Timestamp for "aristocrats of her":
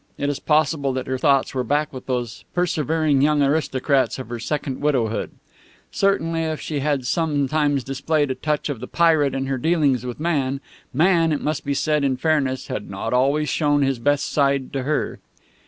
3.43-4.39